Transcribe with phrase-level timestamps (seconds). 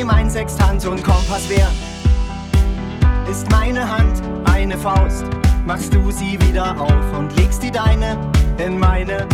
[0.00, 1.74] sie mein Sextant und Kompass wären.
[3.30, 5.26] Ist meine Hand eine Faust,
[5.66, 8.16] machst du sie wieder auf und legst die deine
[8.56, 9.26] in meine.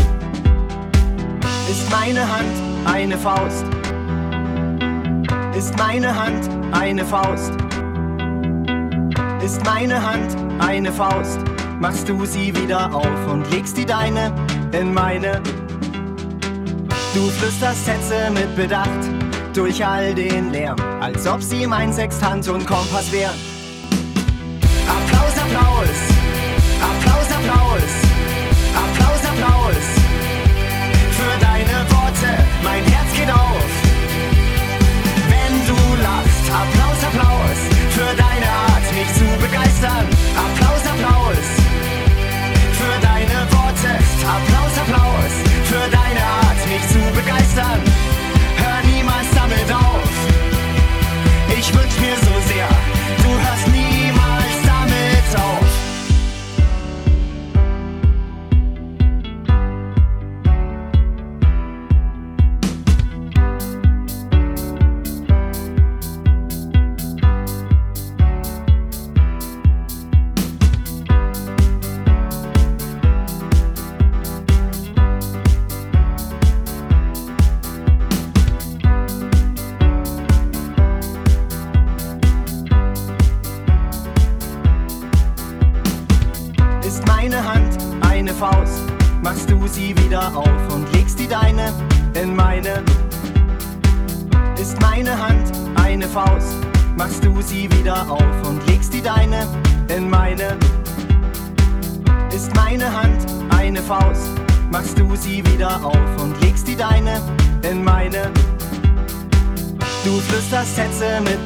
[1.71, 3.65] Ist meine Hand eine Faust,
[5.57, 7.53] ist meine Hand eine Faust,
[9.45, 11.39] ist meine Hand eine Faust,
[11.79, 14.33] machst du sie wieder auf und legst die deine
[14.73, 15.41] in meine.
[17.15, 19.16] Du flüsterst Sätze mit Bedacht
[19.57, 23.35] durch all den Lärm, als ob sie mein Sextant und Kompass wären.
[24.87, 25.89] Applaus, Applaus,
[26.83, 27.93] Applaus, Applaus,
[28.77, 29.85] Applaus, Applaus
[31.11, 33.71] für deine Worte, mein Herz geht auf.
[35.31, 37.59] Wenn du lachst, Applaus, Applaus
[37.91, 40.26] für deine Art, mich zu begeistern.
[51.59, 52.69] Ich wünsch mir so sehr,
[53.23, 55.66] du hörst niemals damit auf.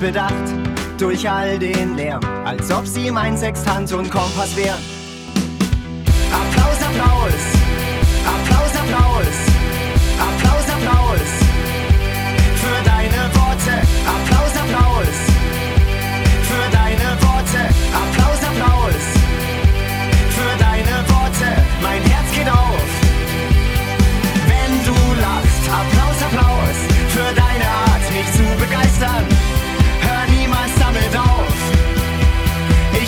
[0.01, 0.33] Bedacht
[0.99, 5.00] durch all den Lärm, als ob sie mein Sextant und Kompass wären.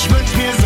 [0.05, 0.62] Ich wünsch mir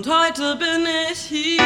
[0.00, 1.59] und heute bin ich hier.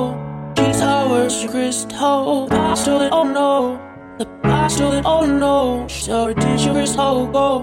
[0.00, 2.46] Oh, these hours, your crystal.
[2.52, 3.80] I stole it, oh no.
[4.16, 5.88] The I stole it, oh no.
[5.88, 7.28] So did your crystal.
[7.34, 7.62] Oh,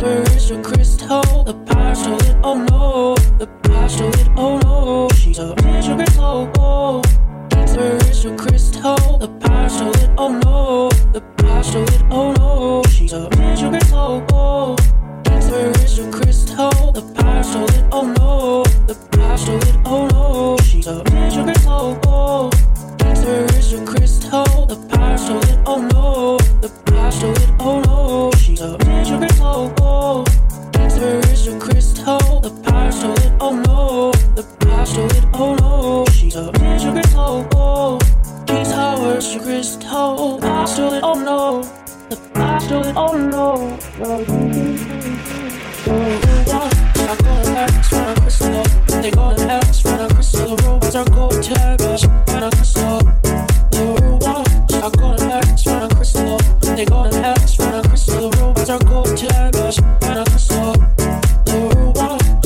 [0.00, 1.44] where is your crystal?
[1.44, 3.14] The power stole it, oh no.
[3.38, 5.10] The power stole it, oh no.
[5.16, 5.48] She's a
[5.84, 6.50] your crystal.
[6.58, 7.02] Oh,
[7.76, 9.18] where is your crystal?
[9.18, 10.88] The power stole it, oh no.
[11.12, 12.82] The power stole it, oh no.
[12.88, 13.28] She's a
[13.60, 14.24] your crystal.
[14.32, 14.76] Oh.
[15.54, 16.90] Where is your crystal?
[16.90, 18.64] The power stole it, oh no.
[18.88, 20.56] The power stole it, oh no.
[20.64, 22.50] She's a digital crystal, oh.
[23.24, 24.66] Where is your crystal?
[24.66, 26.38] The power stole it, oh no.
[26.60, 28.32] The power stole it, oh no.
[28.36, 30.24] She's a digital crystal, oh.
[30.98, 32.40] Where is your crystal?
[32.40, 34.10] The power stole it, oh no.
[34.34, 36.04] The power stole it, oh no.
[36.10, 38.00] She's a digital crystal, oh.
[38.48, 40.44] These hours, your crystal.
[40.44, 41.83] I stole it, oh no.
[42.16, 44.04] Oh.
[46.96, 48.62] I go to Paris when I'm crystal.
[49.02, 50.56] They go to Paris when I'm crystal.
[50.56, 53.00] Robots are gold taggers when I'm crystal.
[54.74, 56.38] I go to Paris when I'm crystal.
[56.76, 58.30] They go to Paris when I'm crystal.
[58.30, 60.74] Robots are gold taggers when I'm crystal.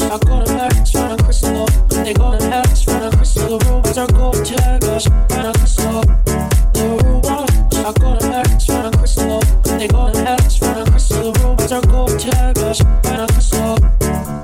[0.01, 1.67] I go to Paris when I'm crystal.
[1.89, 3.59] They go to Paris when I'm crystal.
[3.59, 6.05] Robots are gold taggers when I'm crystal.
[7.79, 9.48] I go to Paris when I'm crystal.
[9.79, 11.33] They go to Paris when I'm crystal.
[11.35, 13.79] Robots are gold taggers when I'm crystal.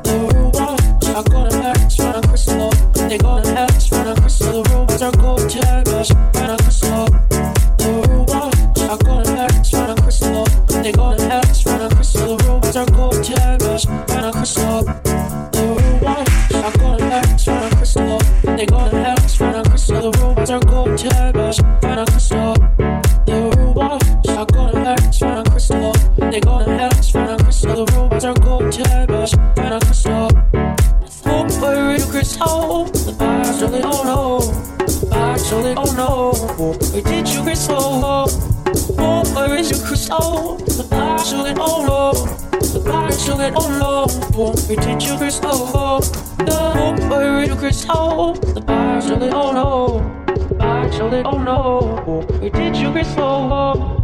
[0.06, 2.70] I go to Paris when I'm crystal.
[3.08, 4.62] They go to Paris when I'm crystal.
[4.62, 7.08] Robots are gold taggers when I'm crystal.
[8.78, 10.44] I go to Paris when I'm crystal.
[10.82, 12.36] They go to Paris when I'm crystal.
[12.38, 14.86] Robots are gold taggers when I'm crystal.
[14.86, 18.18] I go to Paris when I'm crystal.
[18.44, 20.12] They go to Paris when I'm crystal.
[20.12, 22.54] Robots are gold taggers when I'm crystal.
[22.78, 22.83] I
[26.34, 27.86] They go to Paris when I'm crystal.
[27.86, 30.30] Robots are gold taggers when I'm crystal.
[31.60, 32.86] Where is your crystal?
[32.86, 34.40] The stole it, oh no.
[34.84, 36.32] The stole it, oh no.
[36.90, 38.26] Where did you crystal?
[39.32, 40.56] Where is your crystal?
[40.56, 42.12] The stole it, oh no.
[42.50, 44.08] The stole it, oh no.
[44.66, 46.00] Where did you crystal?
[47.10, 48.34] Where is your crystal?
[48.34, 50.00] The stole it, oh no.
[50.58, 52.24] The stole it, oh no.
[52.40, 54.03] Where did you crystal?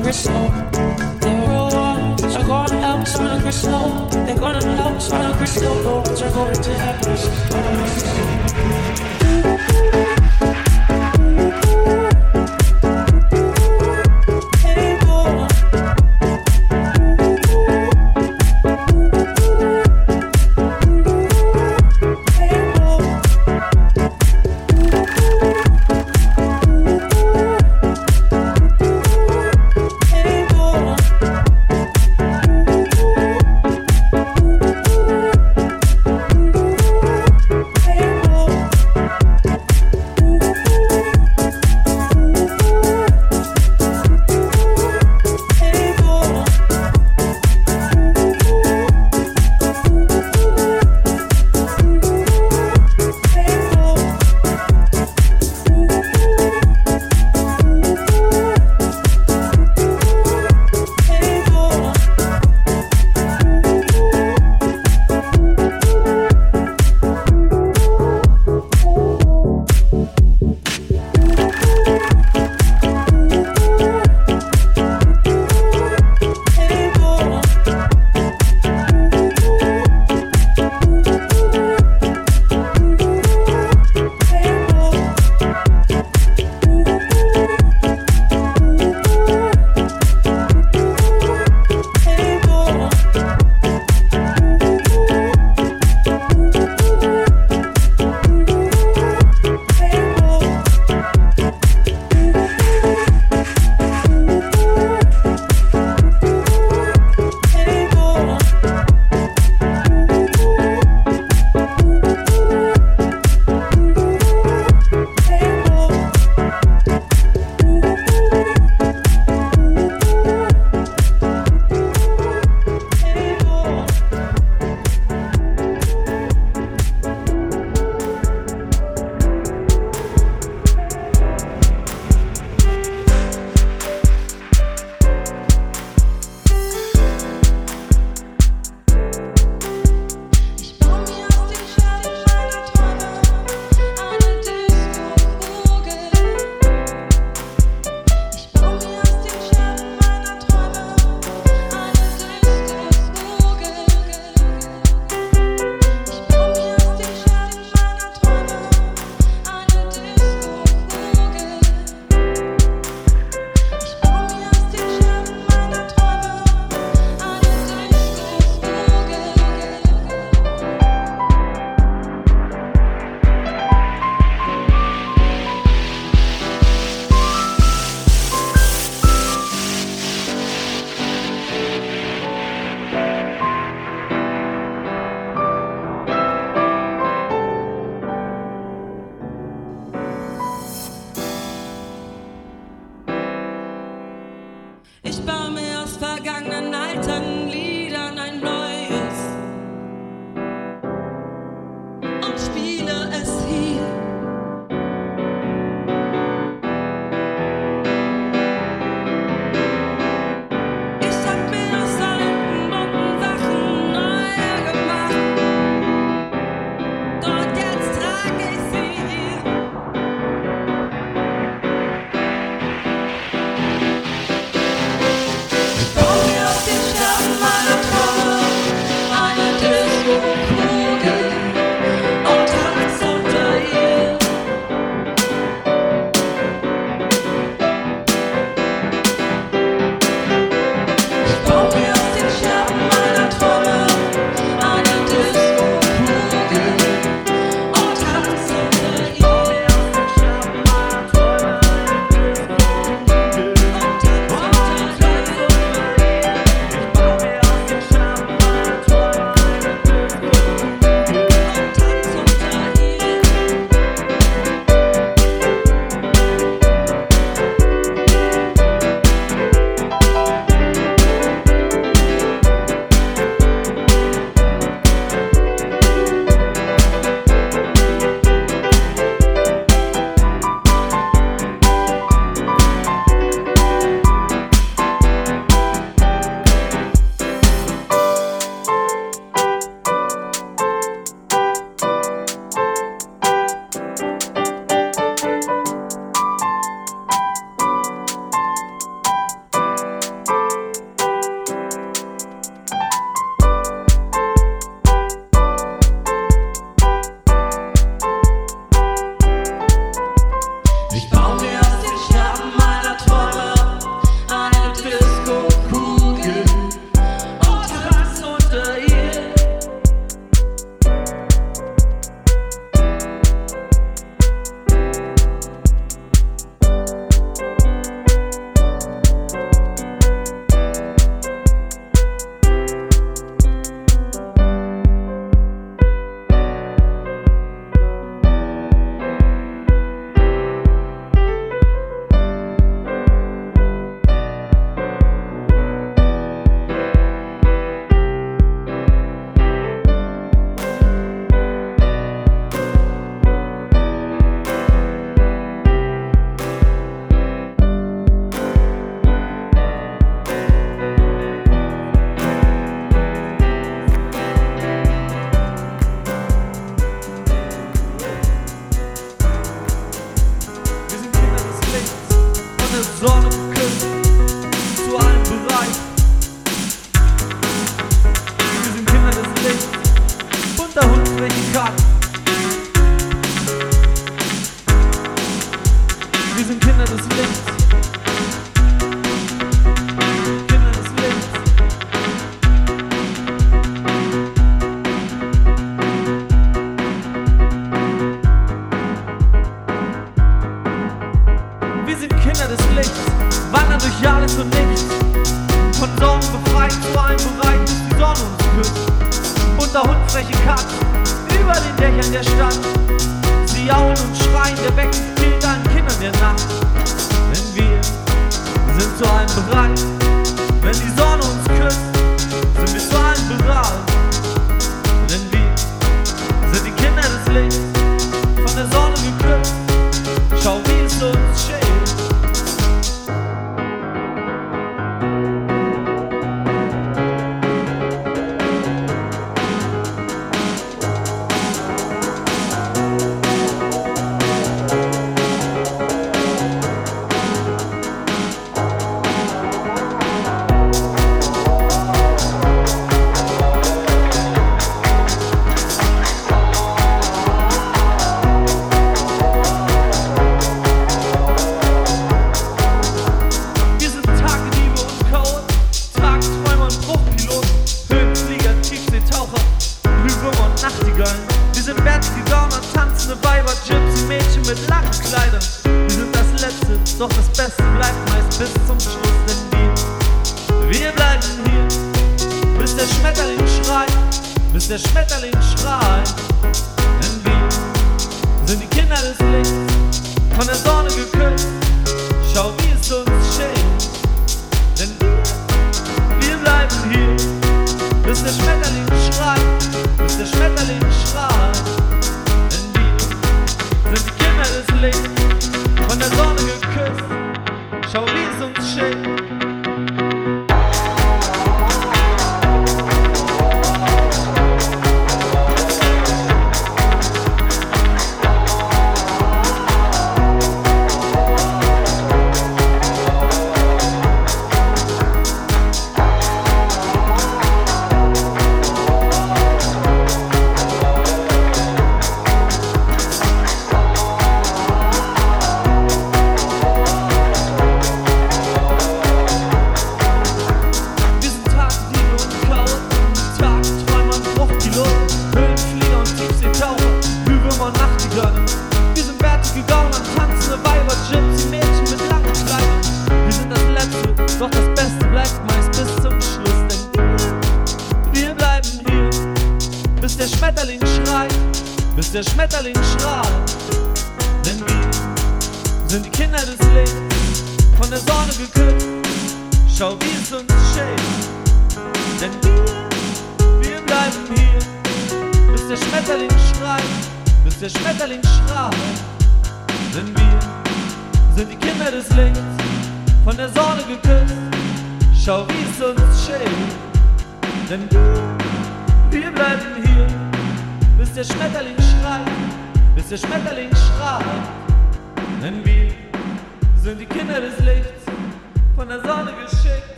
[0.00, 0.77] Paris when